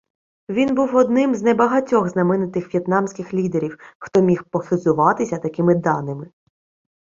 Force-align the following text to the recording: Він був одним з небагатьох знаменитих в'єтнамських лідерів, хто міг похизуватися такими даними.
Він 0.49 0.75
був 0.75 0.95
одним 0.95 1.35
з 1.35 1.41
небагатьох 1.41 2.09
знаменитих 2.09 2.73
в'єтнамських 2.73 3.33
лідерів, 3.33 3.77
хто 3.99 4.21
міг 4.21 4.43
похизуватися 4.43 5.37
такими 5.37 5.75
даними. 5.75 6.31